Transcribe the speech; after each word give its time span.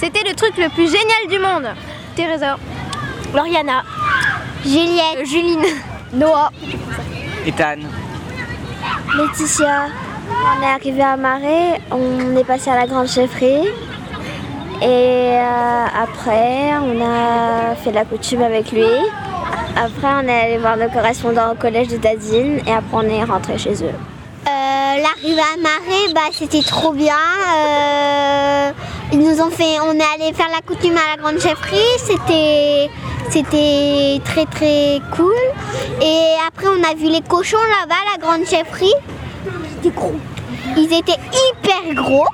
C'était 0.00 0.26
le 0.26 0.34
truc 0.34 0.56
le 0.56 0.70
plus 0.70 0.86
génial 0.86 1.28
du 1.28 1.38
monde. 1.38 1.74
Teresa. 2.16 2.56
Lauriana. 3.34 3.82
Juliette. 4.64 5.26
Juline. 5.26 5.66
Noah. 6.14 6.50
Ethan. 7.46 7.80
Laetitia. 9.14 9.88
On 10.30 10.62
est 10.62 10.66
arrivé 10.66 11.02
à 11.02 11.16
Marais, 11.18 11.80
on 11.90 12.34
est 12.34 12.44
passé 12.44 12.70
à 12.70 12.76
la 12.76 12.86
grande 12.86 13.08
chefferie. 13.08 13.68
Et 14.80 14.86
euh, 14.86 15.84
après, 16.02 16.70
on 16.82 16.98
a 17.02 17.74
fait 17.74 17.92
la 17.92 18.06
coutume 18.06 18.42
avec 18.42 18.72
lui. 18.72 18.86
Après, 19.76 20.08
on 20.24 20.26
est 20.26 20.40
allé 20.44 20.58
voir 20.58 20.78
nos 20.78 20.88
correspondants 20.88 21.52
au 21.52 21.56
collège 21.56 21.88
de 21.88 21.98
Tadine 21.98 22.60
et 22.66 22.72
après, 22.72 22.94
on 22.94 23.02
est 23.02 23.24
rentré 23.24 23.58
chez 23.58 23.74
eux. 23.84 23.92
Euh, 23.92 24.48
L'arrivée 24.48 25.40
à 25.40 25.56
Marais, 25.60 26.14
bah, 26.14 26.32
c'était 26.32 26.62
trop 26.62 26.92
bien. 26.92 27.14
Euh, 27.54 28.70
ils 29.12 29.18
nous 29.18 29.40
ont 29.40 29.50
fait, 29.50 29.80
on 29.82 29.92
est 29.92 30.22
allé 30.22 30.32
faire 30.32 30.48
la 30.50 30.60
coutume 30.60 30.96
à 30.96 31.16
la 31.16 31.22
grande 31.22 31.40
chefferie. 31.40 31.78
C'était, 31.98 32.90
c'était 33.30 34.20
très 34.24 34.46
très 34.46 35.00
cool. 35.16 35.34
Et 36.00 36.34
après, 36.46 36.66
on 36.68 36.82
a 36.82 36.94
vu 36.94 37.10
les 37.10 37.20
cochons 37.22 37.58
là-bas, 37.58 37.94
à 37.94 38.18
la 38.18 38.24
grande 38.24 38.46
chefferie. 38.46 38.94
C'était 39.74 39.94
gros. 39.94 40.14
Ils 40.76 40.92
étaient 40.92 41.18
hyper 41.32 41.94
gros. 41.94 42.26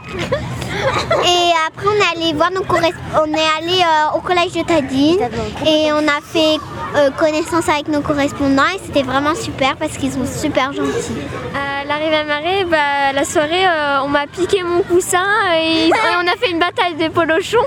Et 1.25 1.53
après, 1.67 1.87
on 1.87 1.95
est 1.95 2.25
allé 2.25 2.33
voir 2.35 2.51
nos. 2.51 2.63
On 2.63 3.33
est 3.33 3.51
allé 3.59 3.81
euh, 3.81 4.17
au 4.17 4.21
collège 4.21 4.53
de 4.53 4.63
Tadine 4.63 5.29
et 5.67 5.93
on 5.93 6.07
a 6.07 6.21
fait 6.23 6.59
euh, 6.97 7.11
connaissance 7.11 7.69
avec 7.69 7.89
nos 7.89 8.01
correspondants 8.01 8.63
et 8.75 8.79
c'était 8.85 9.03
vraiment 9.03 9.35
super 9.35 9.77
parce 9.77 9.99
qu'ils 9.99 10.13
sont 10.13 10.25
super 10.25 10.73
gentils. 10.73 11.13
À 11.55 11.85
l'arrivée 11.85 12.17
à 12.17 12.25
Marais, 12.25 12.65
bah, 12.65 13.13
la 13.15 13.25
soirée, 13.25 13.67
euh, 13.67 14.01
on 14.03 14.09
m'a 14.09 14.27
piqué 14.27 14.63
mon 14.63 14.81
coussin 14.83 15.27
et, 15.55 15.89
et 15.89 15.93
on 15.93 16.27
a 16.27 16.37
fait 16.39 16.51
une 16.51 16.59
bataille 16.59 16.95
de 16.95 17.09
polochons. 17.09 17.67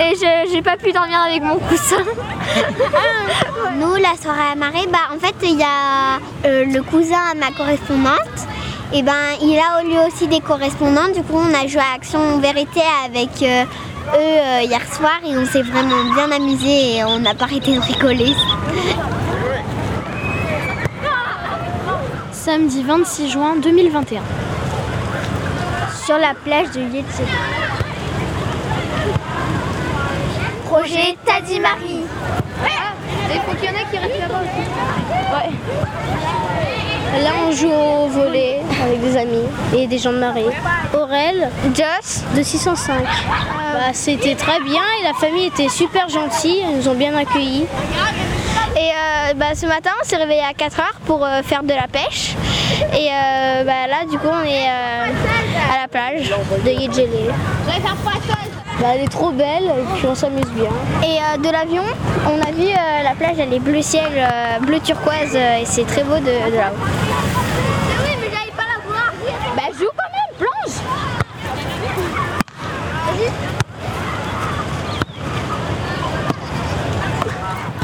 Et 0.00 0.14
j'ai 0.50 0.62
pas 0.62 0.76
pu 0.76 0.92
dormir 0.92 1.18
avec 1.26 1.42
mon 1.42 1.56
coussin. 1.56 2.02
Nous, 3.78 3.94
la 3.96 4.16
soirée 4.20 4.52
à 4.52 4.54
Marais, 4.54 4.86
bah, 4.90 5.14
en 5.14 5.18
fait, 5.18 5.34
il 5.42 5.58
y 5.58 5.62
a 5.62 6.18
euh, 6.44 6.64
le 6.66 6.82
cousin 6.82 7.20
à 7.30 7.34
ma 7.34 7.50
correspondante. 7.56 8.18
Et 8.92 9.02
ben, 9.02 9.12
il 9.40 9.58
a 9.58 9.82
lui 9.82 9.96
aussi 10.06 10.26
des 10.28 10.40
correspondants. 10.40 11.08
Du 11.08 11.22
coup, 11.22 11.36
on 11.38 11.54
a 11.54 11.66
joué 11.66 11.80
à 11.80 11.94
Action 11.96 12.38
Vérité 12.38 12.82
avec 13.06 13.30
eux 14.14 14.18
euh, 14.18 14.60
hier 14.62 14.80
soir 14.94 15.18
et 15.24 15.36
on 15.36 15.44
s'est 15.46 15.62
vraiment 15.62 16.04
bien 16.14 16.30
amusé 16.30 16.96
et 16.96 17.04
on 17.04 17.18
n'a 17.20 17.34
pas 17.34 17.44
arrêté 17.44 17.74
de 17.74 17.80
rigoler. 17.80 18.34
Samedi 22.32 22.82
26 22.82 23.30
juin 23.30 23.56
2021. 23.56 24.20
Sur 26.04 26.18
la 26.18 26.34
plage 26.34 26.70
de 26.72 26.80
Yéti. 26.80 27.22
Projet 30.64 31.16
Tadi 31.24 31.60
Marie. 31.60 32.00
Il 33.34 33.40
faut 33.40 33.54
qu'il 33.56 33.64
y 33.64 33.68
en 33.68 33.74
a 33.74 33.84
qui 33.90 33.96
restent 33.98 34.20
là-bas 34.20 34.42
Ouais. 35.32 35.50
Là, 37.12 37.30
on 37.46 37.52
joue 37.52 37.70
au 37.70 38.06
volet 38.08 38.60
avec 38.82 39.00
des 39.02 39.16
amis 39.16 39.44
et 39.76 39.86
des 39.86 39.98
gens 39.98 40.12
de 40.12 40.18
marée. 40.18 40.46
Aurel, 40.94 41.50
Joss 41.74 42.22
de 42.34 42.42
605. 42.42 43.02
Bah, 43.02 43.92
C'était 43.92 44.34
très 44.34 44.60
bien 44.60 44.80
et 45.00 45.04
la 45.04 45.12
famille 45.14 45.46
était 45.46 45.68
super 45.68 46.08
gentille. 46.08 46.62
Ils 46.68 46.76
nous 46.78 46.88
ont 46.88 46.94
bien 46.94 47.14
accueillis. 47.16 47.66
Et 48.76 48.90
euh, 48.90 49.34
bah, 49.34 49.54
ce 49.54 49.66
matin, 49.66 49.90
on 50.02 50.08
s'est 50.08 50.16
réveillé 50.16 50.40
à 50.40 50.52
4h 50.52 50.82
pour 51.06 51.24
euh, 51.24 51.42
faire 51.42 51.62
de 51.62 51.74
la 51.74 51.86
pêche. 51.86 52.34
Et 52.94 53.08
euh, 53.08 53.64
bah, 53.64 53.86
là, 53.88 54.04
du 54.10 54.18
coup, 54.18 54.28
on 54.28 54.44
est 54.44 54.68
euh, 54.68 55.72
à 55.74 55.82
la 55.82 55.88
plage 55.88 56.32
de 56.64 56.70
Yedjele. 56.70 57.32
Bah, 58.80 58.88
elle 58.94 59.02
est 59.02 59.08
trop 59.08 59.30
belle 59.30 59.64
et 59.64 59.94
puis 59.94 60.06
on 60.06 60.14
s'amuse 60.14 60.50
bien. 60.50 60.70
Et 61.02 61.18
euh, 61.18 61.36
de 61.38 61.50
l'avion, 61.50 61.84
on 62.26 62.40
a 62.40 62.50
vu 62.52 62.68
euh, 62.68 63.02
la 63.04 63.14
plage, 63.14 63.36
elle 63.38 63.52
est 63.52 63.60
bleu 63.60 63.82
ciel, 63.82 64.10
euh, 64.16 64.58
bleu 64.60 64.80
turquoise 64.80 65.36
et 65.36 65.64
c'est 65.64 65.84
très 65.86 66.02
beau 66.02 66.16
de, 66.16 66.50
de 66.50 66.56
là-haut. 66.56 66.76
Oui, 68.04 68.16
mais 68.20 68.30
j'arrive 68.32 68.52
pas 68.54 68.62
à 68.62 68.78
la 68.78 68.84
voir. 68.84 69.12
Bah 69.56 69.62
joue 69.78 69.90
quand 69.96 70.10
même, 70.12 70.36
plonge. 70.38 70.76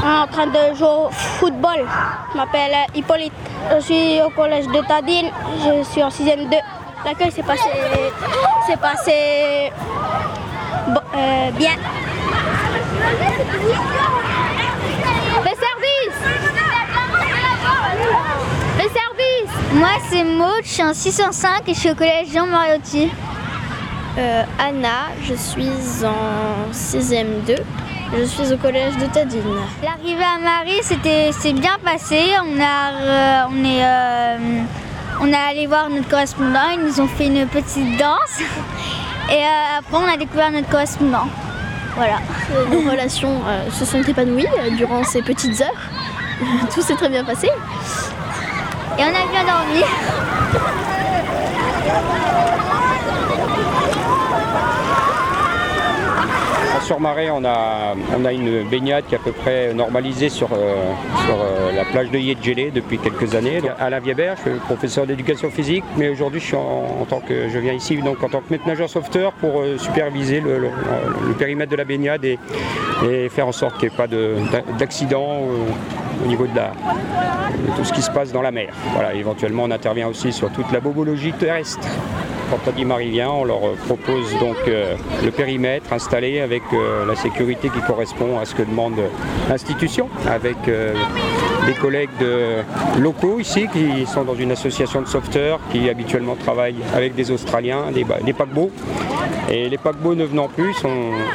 en 0.03 0.27
train 0.27 0.47
de 0.47 0.75
jouer 0.75 0.87
au 0.87 1.09
football. 1.11 1.85
Je 2.31 2.37
m'appelle 2.37 2.75
Hippolyte. 2.95 3.33
Je 3.75 3.79
suis 3.81 4.21
au 4.21 4.29
collège 4.31 4.67
de 4.67 4.85
Tadine. 4.87 5.29
Je 5.63 5.83
suis 5.83 6.03
en 6.03 6.09
6ème 6.09 6.49
2. 6.49 6.57
L'accueil 7.05 7.31
s'est 7.31 7.43
passé, 7.43 7.69
passé 8.81 9.71
euh, 11.15 11.51
bien. 11.51 11.71
Le 15.41 15.53
service 15.55 16.17
Le 18.77 18.83
service 18.83 19.73
Moi, 19.73 19.89
c'est 20.09 20.23
Maud, 20.23 20.61
je 20.63 20.69
suis 20.69 20.83
en 20.83 20.93
605 20.93 21.67
et 21.67 21.73
je 21.73 21.79
suis 21.79 21.89
au 21.91 21.95
collège 21.95 22.27
Jean 22.33 22.45
Mariotti. 22.45 23.09
Euh, 24.17 24.43
Anna, 24.59 25.09
je 25.23 25.33
suis 25.33 25.69
en 26.03 26.71
6ème 26.73 27.45
2. 27.45 27.55
Je 28.17 28.23
suis 28.25 28.51
au 28.51 28.57
collège 28.57 28.97
de 28.97 29.05
Tadine. 29.05 29.41
L'arrivée 29.83 30.23
à 30.23 30.39
Marie, 30.39 30.79
c'était 30.81 31.29
c'est 31.31 31.53
bien 31.53 31.77
passé. 31.83 32.33
On 32.43 32.59
a 32.59 32.91
euh, 32.91 33.43
on 33.51 33.63
est 33.63 33.83
euh, 33.83 34.63
on 35.21 35.27
est 35.27 35.35
allé 35.35 35.67
voir 35.67 35.89
notre 35.89 36.09
correspondant. 36.09 36.69
Ils 36.73 36.85
nous 36.85 36.99
ont 36.99 37.07
fait 37.07 37.27
une 37.27 37.45
petite 37.45 37.97
danse. 37.97 38.41
Et 39.31 39.35
euh, 39.35 39.77
après, 39.77 39.97
on 39.97 40.07
a 40.07 40.17
découvert 40.17 40.51
notre 40.51 40.69
correspondant. 40.69 41.27
Voilà. 41.95 42.17
Nos 42.71 42.89
relations 42.89 43.41
euh, 43.45 43.69
se 43.71 43.85
sont 43.85 44.01
épanouies 44.01 44.47
euh, 44.59 44.71
durant 44.75 45.03
ces 45.03 45.21
petites 45.21 45.61
heures. 45.61 45.89
Tout 46.73 46.81
s'est 46.81 46.95
très 46.95 47.09
bien 47.09 47.23
passé. 47.23 47.47
Et 48.97 49.01
on 49.01 49.07
a 49.07 49.31
bien 49.31 49.43
dormi. 49.45 49.83
On 57.27 57.43
a, 57.45 57.95
une 58.31 58.63
baignade 58.69 59.05
qui 59.07 59.15
est 59.15 59.17
à 59.17 59.21
peu 59.21 59.31
près 59.31 59.73
normalisée 59.73 60.29
sur, 60.29 60.47
euh, 60.53 60.75
euh, 61.29 61.71
la 61.75 61.83
plage 61.85 62.09
de 62.11 62.17
Yedjele 62.17 62.71
depuis 62.71 62.97
quelques 62.97 63.35
années. 63.35 63.61
Alain 63.79 63.99
Viebert, 63.99 64.35
je 64.45 64.51
suis 64.51 64.59
professeur 64.59 65.05
d'éducation 65.05 65.49
physique, 65.49 65.83
mais 65.97 66.07
aujourd'hui 66.09 66.39
je 66.41 67.59
viens 67.59 67.73
ici 67.73 67.97
donc 67.97 68.23
en 68.23 68.29
tant 68.29 68.39
que 68.39 68.51
maître 68.51 68.67
nageur 68.67 68.89
sauveteur 68.89 69.33
pour 69.33 69.59
euh, 69.59 69.77
superviser 69.77 70.39
le, 70.39 70.69
périmètre 71.37 71.71
de 71.71 71.75
la 71.77 71.83
baignade 71.85 72.23
et, 72.25 72.39
faire 73.29 73.47
en 73.47 73.51
sorte 73.51 73.77
qu'il 73.77 73.89
n'y 73.89 73.93
ait 73.93 73.97
pas 73.97 74.07
de- 74.07 74.35
d'a- 74.51 74.77
d'accident 74.77 75.39
au 76.23 76.27
niveau 76.27 76.45
de, 76.47 76.51
de 76.51 77.75
tout 77.75 77.83
ce 77.83 77.93
qui 77.93 78.01
se 78.01 78.11
passe 78.11 78.31
dans 78.31 78.41
la 78.41 78.51
mer. 78.51 78.69
Voilà, 78.93 79.13
éventuellement 79.13 79.63
on 79.63 79.71
intervient 79.71 80.07
aussi 80.07 80.31
sur 80.31 80.49
toute 80.51 80.71
la 80.71 80.79
bobologie 80.79 81.33
terrestre. 81.33 81.87
Vient, 82.99 83.29
on 83.29 83.43
leur 83.43 83.63
euh, 83.63 83.75
propose 83.85 84.37
donc 84.39 84.57
euh, 84.67 84.95
le 85.23 85.31
périmètre 85.31 85.93
installé 85.93 86.39
avec 86.41 86.63
euh, 86.73 87.05
la 87.05 87.15
sécurité 87.15 87.69
qui 87.69 87.79
correspond 87.81 88.39
à 88.39 88.45
ce 88.45 88.55
que 88.55 88.63
demande 88.63 88.95
l'institution, 89.47 90.09
avec 90.27 90.57
des 90.65 91.73
collègues 91.73 92.09
locaux 92.99 93.39
ici 93.39 93.67
qui 93.71 94.05
sont 94.05 94.23
dans 94.23 94.35
une 94.35 94.51
association 94.51 95.01
de 95.01 95.07
sauveteurs 95.07 95.59
qui 95.71 95.89
habituellement 95.89 96.35
travaillent 96.35 96.83
avec 96.95 97.15
des 97.15 97.31
Australiens, 97.31 97.91
des, 97.91 98.33
paquebots. 98.33 98.71
Et 99.49 99.69
les 99.69 99.77
paquebots 99.77 100.15
ne 100.15 100.25
venant 100.25 100.47
plus, 100.47 100.75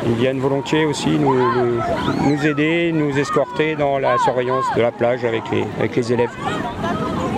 ils 0.06 0.14
viennent 0.14 0.40
volontiers 0.40 0.84
aussi 0.84 1.10
nous, 1.10 2.46
aider, 2.46 2.92
nous 2.92 3.16
escorter 3.18 3.76
dans 3.76 3.98
la 3.98 4.18
surveillance 4.18 4.64
de 4.76 4.82
la 4.82 4.92
plage 4.92 5.24
avec 5.24 5.44
les 5.96 6.12
élèves. 6.12 6.36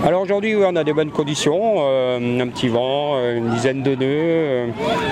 Alors 0.07 0.23
aujourd'hui, 0.23 0.55
oui, 0.55 0.63
on 0.65 0.77
a 0.77 0.85
des 0.85 0.93
bonnes 0.93 1.11
conditions, 1.11 1.79
euh, 1.81 2.41
un 2.41 2.47
petit 2.47 2.69
vent, 2.69 3.15
euh, 3.17 3.39
une 3.39 3.51
dizaine 3.51 3.83
de 3.83 3.97
nœuds, 3.97 4.07
euh, 4.07 4.67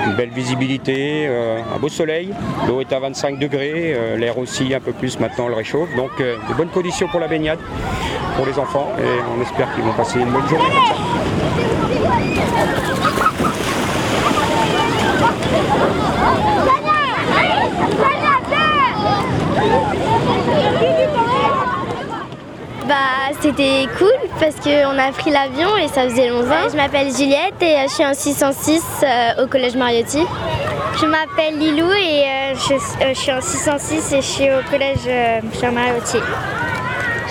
une 0.06 0.14
belle 0.14 0.30
visibilité, 0.30 1.26
un 1.26 1.78
beau 1.80 1.88
soleil. 1.88 2.32
L'eau 2.68 2.80
est 2.80 2.92
à 2.92 3.00
25 3.00 3.40
degrés, 3.40 3.96
l'air 4.16 4.38
aussi 4.38 4.72
un 4.72 4.78
peu 4.78 4.92
plus 4.92 5.18
maintenant 5.18 5.48
le 5.48 5.54
réchauffe. 5.54 5.88
Donc 5.96 6.12
de 6.18 6.54
bonnes 6.56 6.68
conditions 6.68 7.08
pour 7.08 7.18
la 7.18 7.26
baignade, 7.26 7.58
pour 8.36 8.46
les 8.46 8.56
enfants, 8.56 8.92
et 8.96 9.02
on 9.36 9.42
espère 9.42 9.74
qu'ils 9.74 9.82
vont 9.82 9.94
passer 9.94 10.20
une 10.20 10.30
bonne 10.30 10.46
journée 10.46 10.64
comme 10.64 10.86
ça. 10.86 11.14
Bah, 22.86 23.14
c'était 23.40 23.86
cool 23.98 24.12
parce 24.40 24.56
qu'on 24.56 24.98
a 24.98 25.12
pris 25.12 25.30
l'avion 25.30 25.76
et 25.76 25.88
ça 25.88 26.08
faisait 26.08 26.28
longtemps. 26.28 26.68
Je 26.70 26.76
m'appelle 26.76 27.14
Juliette 27.14 27.60
et 27.60 27.76
euh, 27.76 27.82
je 27.88 27.92
suis 27.92 28.04
en 28.04 28.14
606 28.14 28.82
euh, 29.02 29.44
au 29.44 29.46
collège 29.46 29.76
Mariotti. 29.76 30.22
Je 31.00 31.06
m'appelle 31.06 31.58
Lilou 31.58 31.90
et 31.90 32.24
euh, 32.24 32.54
je, 32.54 33.14
suis 33.14 33.32
en 33.32 33.40
606 33.40 34.12
et 34.12 34.16
je 34.16 34.26
suis 34.26 34.44
au 34.44 34.70
collège 34.70 35.08
Mariotti. 35.72 36.18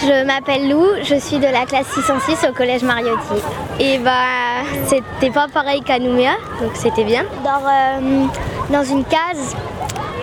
Je 0.06 0.26
m'appelle 0.26 0.70
Lou, 0.70 0.86
je 1.04 1.16
suis 1.16 1.38
de 1.38 1.46
la 1.46 1.66
classe 1.66 1.88
606 1.94 2.48
au 2.50 2.54
collège 2.54 2.84
Mariotti. 2.84 3.42
Et 3.80 4.00
bah, 4.00 4.64
c'était 4.88 5.32
pas 5.32 5.48
pareil 5.48 5.82
qu'à 5.82 5.98
Nouméa, 5.98 6.34
donc 6.62 6.72
c'était 6.74 7.06
bien. 7.06 7.24
Dans, 7.44 7.66
euh, 7.66 8.26
dans 8.70 8.84
une 8.84 9.06
case 9.06 9.56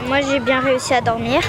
Moi 0.07 0.19
j'ai 0.21 0.41
bien 0.41 0.61
réussi 0.61 0.93
à 0.93 1.01
dormir. 1.01 1.41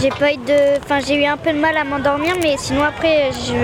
J'ai 0.00 0.10
pas 0.10 0.32
eu 0.32 0.36
de. 0.36 0.78
Enfin 0.82 1.00
j'ai 1.06 1.22
eu 1.22 1.24
un 1.24 1.36
peu 1.36 1.52
de 1.52 1.58
mal 1.58 1.76
à 1.76 1.84
m'endormir 1.84 2.34
mais 2.42 2.56
sinon 2.58 2.82
après 2.82 3.30
je. 3.32 3.54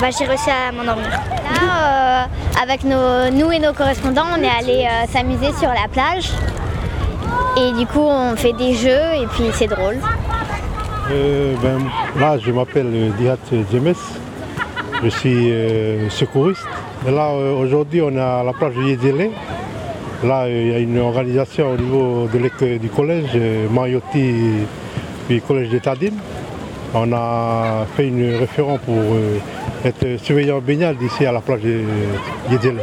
Bah, 0.00 0.08
j'ai 0.16 0.24
réussi 0.24 0.50
à 0.50 0.72
m'endormir. 0.72 1.08
Là, 1.08 2.24
euh, 2.24 2.62
avec 2.62 2.82
nos, 2.84 3.30
nous 3.30 3.52
et 3.52 3.58
nos 3.58 3.72
correspondants, 3.72 4.26
on 4.36 4.42
est 4.42 4.48
allés 4.48 4.86
euh, 4.86 5.06
s'amuser 5.12 5.52
sur 5.58 5.68
la 5.68 5.86
plage. 5.92 6.32
Et 7.56 7.72
du 7.78 7.86
coup, 7.86 8.00
on 8.00 8.34
fait 8.34 8.52
des 8.52 8.74
jeux 8.74 9.14
et 9.14 9.26
puis 9.26 9.44
c'est 9.52 9.68
drôle. 9.68 9.98
Euh, 11.10 11.54
ben, 11.62 11.78
là, 12.18 12.38
je 12.38 12.50
m'appelle 12.50 13.12
Dihat 13.18 13.36
Djemes. 13.70 13.94
Je 15.02 15.08
suis 15.08 15.50
euh, 15.50 16.08
secouriste. 16.10 16.62
Et 17.06 17.10
là, 17.10 17.30
euh, 17.30 17.54
aujourd'hui, 17.54 18.00
on 18.00 18.12
est 18.12 18.20
à 18.20 18.42
la 18.44 18.52
plage 18.52 18.74
de 18.74 18.82
Yedjele. 18.82 19.30
Là, 20.24 20.44
euh, 20.44 20.62
il 20.62 20.72
y 20.72 20.74
a 20.74 20.78
une 20.78 20.98
organisation 21.00 21.72
au 21.72 21.76
niveau 21.76 22.28
de 22.32 22.38
l'école 22.38 22.78
du 22.78 22.88
collège, 22.88 23.30
euh, 23.34 23.66
Puis 25.26 25.40
collège 25.40 25.70
de 25.70 25.78
Tadine. 25.78 26.18
On 26.94 27.12
a 27.12 27.86
fait 27.96 28.08
une 28.08 28.36
référence 28.36 28.80
pour 28.80 28.96
euh, 28.96 29.38
être 29.84 30.22
surveillant 30.22 30.60
baignade 30.60 31.00
ici 31.00 31.24
à 31.24 31.32
la 31.32 31.40
plage 31.40 31.62
de 31.62 31.80
Yedjele. 32.50 32.80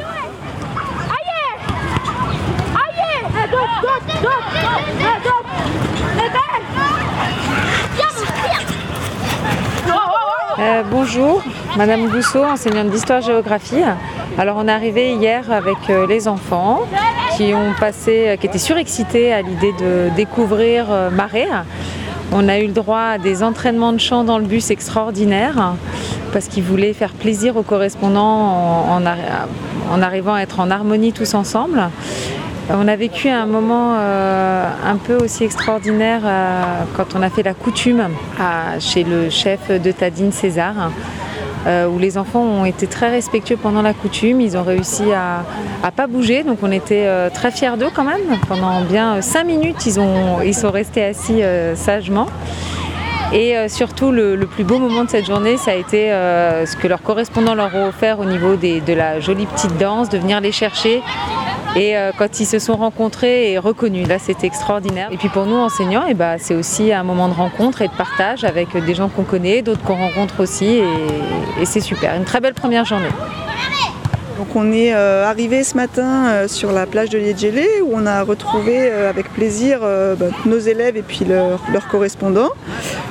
Euh, 10.59 10.83
bonjour, 10.91 11.41
Madame 11.77 12.09
Gousseau, 12.09 12.43
enseignante 12.43 12.89
d'histoire-géographie. 12.89 13.81
Alors 14.37 14.57
on 14.57 14.67
est 14.67 14.71
arrivé 14.71 15.13
hier 15.13 15.49
avec 15.53 15.77
euh, 15.89 16.05
les 16.05 16.27
enfants 16.27 16.81
qui 17.37 17.53
ont 17.53 17.73
passé, 17.79 18.27
euh, 18.27 18.35
qui 18.35 18.47
étaient 18.47 18.57
surexcités 18.57 19.31
à 19.31 19.41
l'idée 19.41 19.71
de 19.79 20.09
découvrir 20.17 20.87
Marais. 21.13 21.47
On 22.31 22.47
a 22.47 22.59
eu 22.59 22.67
le 22.67 22.73
droit 22.73 22.99
à 23.01 23.17
des 23.17 23.41
entraînements 23.43 23.91
de 23.91 23.99
chant 23.99 24.23
dans 24.23 24.37
le 24.37 24.45
bus 24.45 24.69
extraordinaires 24.69 25.73
parce 26.31 26.47
qu'ils 26.47 26.63
voulaient 26.63 26.93
faire 26.93 27.11
plaisir 27.13 27.57
aux 27.57 27.63
correspondants 27.63 28.21
en, 28.21 28.97
en 28.97 29.01
arri- 29.01 29.47
en 29.91 30.01
arrivant 30.01 30.35
à 30.35 30.41
être 30.41 30.59
en 30.59 30.69
harmonie 30.69 31.11
tous 31.11 31.33
ensemble. 31.33 31.81
On 32.69 32.87
a 32.87 32.95
vécu 32.95 33.29
un 33.29 33.47
moment 33.47 33.95
euh, 33.97 34.69
un 34.85 34.97
peu 34.97 35.15
aussi 35.15 35.43
extraordinaire 35.43 36.21
euh, 36.23 36.61
quand 36.95 37.15
on 37.15 37.23
a 37.23 37.31
fait 37.31 37.41
la 37.41 37.55
coutume 37.55 38.03
chez 38.79 39.03
le 39.03 39.31
chef 39.31 39.71
de 39.71 39.91
Tadine 39.91 40.31
César, 40.31 40.91
euh, 41.67 41.87
où 41.87 41.99
les 41.99 42.17
enfants 42.17 42.41
ont 42.41 42.65
été 42.65 42.87
très 42.87 43.09
respectueux 43.09 43.57
pendant 43.57 43.81
la 43.81 43.93
coutume. 43.93 44.41
Ils 44.41 44.57
ont 44.57 44.63
réussi 44.63 45.11
à, 45.11 45.43
à 45.83 45.91
pas 45.91 46.07
bouger, 46.07 46.43
donc 46.43 46.59
on 46.61 46.71
était 46.71 47.05
euh, 47.05 47.29
très 47.29 47.51
fiers 47.51 47.77
d'eux 47.77 47.89
quand 47.93 48.05
même. 48.05 48.37
Pendant 48.47 48.81
bien 48.81 49.15
euh, 49.15 49.21
cinq 49.21 49.45
minutes, 49.45 49.85
ils, 49.85 49.99
ont, 49.99 50.41
ils 50.41 50.55
sont 50.55 50.71
restés 50.71 51.03
assis 51.03 51.41
sagement. 51.75 52.27
Et 53.31 53.53
surtout, 53.67 54.11
le, 54.11 54.37
plus 54.47 54.63
beau 54.63 54.79
moment 54.79 55.03
de 55.03 55.09
cette 55.09 55.27
journée, 55.27 55.57
ça 55.57 55.71
a 55.71 55.75
été 55.75 56.09
ce 56.09 56.75
que 56.75 56.87
leurs 56.87 57.03
correspondants 57.03 57.53
leur 57.53 57.75
ont 57.75 57.87
offert 57.87 58.19
au 58.19 58.25
niveau 58.25 58.55
de 58.55 58.93
la 58.93 59.19
jolie 59.19 59.45
petite 59.45 59.77
danse, 59.77 60.09
de 60.09 60.17
venir 60.17 60.41
les 60.41 60.51
chercher. 60.51 61.03
Et 61.75 61.95
euh, 61.95 62.11
quand 62.17 62.39
ils 62.39 62.45
se 62.45 62.59
sont 62.59 62.75
rencontrés 62.75 63.51
et 63.51 63.59
reconnus, 63.59 64.07
là 64.07 64.17
c'était 64.19 64.47
extraordinaire. 64.47 65.09
Et 65.11 65.17
puis 65.17 65.29
pour 65.29 65.45
nous 65.45 65.55
enseignants, 65.55 66.05
et 66.07 66.13
bah, 66.13 66.37
c'est 66.37 66.55
aussi 66.55 66.91
un 66.91 67.03
moment 67.03 67.27
de 67.27 67.33
rencontre 67.33 67.81
et 67.81 67.87
de 67.87 67.93
partage 67.93 68.43
avec 68.43 68.75
des 68.75 68.95
gens 68.95 69.09
qu'on 69.09 69.23
connaît, 69.23 69.61
d'autres 69.61 69.83
qu'on 69.83 69.95
rencontre 69.95 70.41
aussi. 70.41 70.81
Et, 71.59 71.65
c'est 71.65 71.81
super. 71.81 72.15
Une 72.15 72.23
très 72.23 72.39
belle 72.39 72.53
première 72.53 72.85
journée. 72.85 73.09
Donc 74.37 74.55
on 74.55 74.71
est 74.71 74.93
euh, 74.93 75.25
arrivé 75.25 75.63
ce 75.63 75.75
matin 75.75 76.29
euh, 76.29 76.47
sur 76.47 76.71
la 76.71 76.85
plage 76.85 77.09
de 77.09 77.17
Liedjele 77.17 77.83
où 77.83 77.91
on 77.93 78.05
a 78.05 78.23
retrouvé 78.23 78.89
avec 78.89 79.31
plaisir 79.33 79.81
bah, 79.81 80.27
nos 80.45 80.57
élèves 80.57 80.95
et 80.95 81.01
puis 81.01 81.25
leurs 81.25 81.87
correspondants 81.89 82.51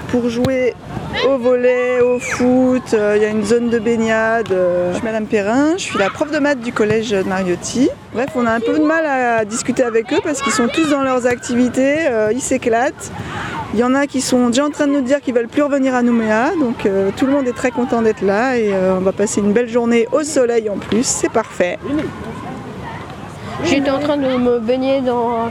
pour 0.08 0.30
jouer 0.30 0.74
au 1.26 1.38
volet, 1.38 2.00
au 2.00 2.18
foot, 2.18 2.94
euh, 2.94 3.14
il 3.16 3.22
y 3.22 3.24
a 3.24 3.28
une 3.28 3.44
zone 3.44 3.68
de 3.70 3.78
baignade. 3.78 4.52
euh. 4.52 4.90
Je 4.92 4.96
suis 4.96 5.04
Madame 5.04 5.26
Perrin, 5.26 5.72
je 5.76 5.82
suis 5.82 5.98
la 5.98 6.10
prof 6.10 6.30
de 6.30 6.38
maths 6.38 6.60
du 6.60 6.72
collège 6.72 7.10
de 7.10 7.22
Mariotti. 7.22 7.88
Bref, 8.14 8.28
on 8.34 8.46
a 8.46 8.52
un 8.52 8.60
peu 8.60 8.78
de 8.78 8.84
mal 8.84 9.04
à 9.06 9.44
discuter 9.44 9.82
avec 9.82 10.12
eux 10.12 10.20
parce 10.22 10.40
qu'ils 10.42 10.52
sont 10.52 10.68
tous 10.68 10.90
dans 10.90 11.02
leurs 11.02 11.26
activités, 11.26 12.06
euh, 12.08 12.32
ils 12.32 12.40
s'éclatent. 12.40 13.10
Il 13.74 13.80
y 13.80 13.84
en 13.84 13.94
a 13.94 14.06
qui 14.06 14.20
sont 14.20 14.48
déjà 14.48 14.64
en 14.64 14.70
train 14.70 14.86
de 14.86 14.92
nous 14.92 15.02
dire 15.02 15.20
qu'ils 15.20 15.34
veulent 15.34 15.48
plus 15.48 15.62
revenir 15.62 15.94
à 15.94 16.02
Nouméa, 16.02 16.52
donc 16.58 16.88
tout 17.16 17.26
le 17.26 17.32
monde 17.32 17.46
est 17.46 17.52
très 17.52 17.70
content 17.70 18.00
d'être 18.00 18.22
là 18.22 18.56
et 18.56 18.72
on 18.72 19.00
va 19.00 19.12
passer 19.12 19.40
une 19.40 19.52
belle 19.52 19.68
journée 19.68 20.08
au 20.10 20.22
soleil 20.22 20.70
en 20.70 20.78
plus, 20.78 21.04
c'est 21.04 21.30
parfait. 21.30 21.78
J'étais 23.64 23.90
en 23.90 23.98
train 23.98 24.16
de 24.16 24.36
me 24.38 24.58
baigner 24.58 25.02
dans, 25.02 25.50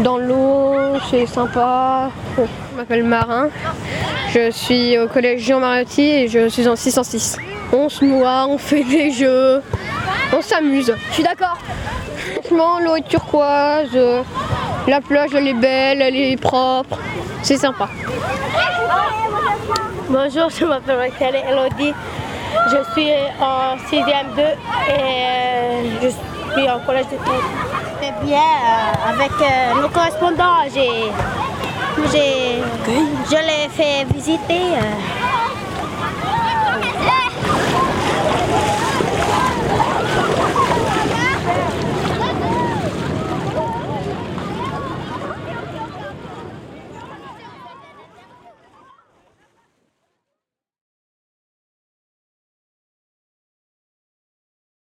dans 0.00 0.18
l'eau, 0.18 0.74
c'est 1.10 1.24
sympa. 1.24 2.10
Je 2.36 2.76
m'appelle 2.76 3.04
Marin. 3.04 3.48
Je 4.34 4.50
suis 4.50 4.98
au 4.98 5.06
collège 5.06 5.42
Jean 5.42 5.60
Mariotti 5.60 6.02
et 6.02 6.26
je 6.26 6.48
suis 6.48 6.66
en 6.66 6.74
606. 6.74 7.38
On 7.72 7.88
se 7.88 8.04
noie, 8.04 8.46
on 8.48 8.58
fait 8.58 8.82
des 8.82 9.12
jeux, 9.12 9.62
on 10.36 10.42
s'amuse. 10.42 10.92
Je 11.08 11.14
suis 11.14 11.22
d'accord. 11.22 11.56
Franchement, 12.42 12.80
l'eau 12.80 12.96
est 12.96 13.06
turquoise, 13.06 13.96
la 14.88 15.00
plage 15.00 15.30
elle 15.36 15.46
est 15.46 15.54
belle, 15.54 16.02
elle 16.02 16.16
est 16.16 16.36
propre. 16.36 16.98
C'est 17.42 17.58
sympa. 17.58 17.88
Bonjour, 20.08 20.50
je 20.50 20.64
m'appelle 20.64 20.96
Rachel 20.96 21.36
Elodie. 21.48 21.94
Je 22.72 22.92
suis 22.92 23.10
en 23.40 23.76
6e 23.76 24.34
2 24.34 24.42
et 24.42 24.54
euh, 24.90 25.82
je 26.02 26.08
suis 26.08 26.68
en 26.68 26.80
collège 26.80 27.06
de 27.06 27.10
tête. 27.10 28.02
Eh 28.02 28.26
bien, 28.26 28.38
euh, 28.38 29.12
avec 29.12 29.30
euh, 29.40 29.80
nos 29.80 29.88
correspondants, 29.90 30.64
j'ai, 30.74 31.12
je 32.12 33.36
l'ai 33.36 33.68
fait 33.70 34.04
visiter. 34.12 34.60
euh, 34.76 35.23